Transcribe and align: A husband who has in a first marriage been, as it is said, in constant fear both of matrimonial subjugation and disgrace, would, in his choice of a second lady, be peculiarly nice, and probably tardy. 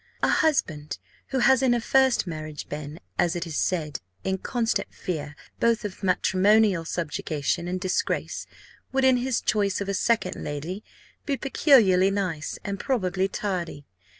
A 0.23 0.29
husband 0.29 0.97
who 1.27 1.37
has 1.37 1.61
in 1.61 1.75
a 1.75 1.79
first 1.79 2.25
marriage 2.25 2.67
been, 2.67 2.99
as 3.19 3.35
it 3.35 3.45
is 3.45 3.55
said, 3.55 3.99
in 4.23 4.39
constant 4.39 4.91
fear 4.91 5.35
both 5.59 5.85
of 5.85 6.01
matrimonial 6.01 6.85
subjugation 6.85 7.67
and 7.67 7.79
disgrace, 7.79 8.47
would, 8.91 9.03
in 9.03 9.17
his 9.17 9.41
choice 9.41 9.79
of 9.79 9.87
a 9.87 9.93
second 9.93 10.43
lady, 10.43 10.83
be 11.27 11.37
peculiarly 11.37 12.09
nice, 12.09 12.57
and 12.63 12.79
probably 12.79 13.27
tardy. 13.27 13.85